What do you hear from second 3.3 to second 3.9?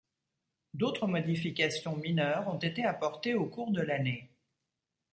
au cours de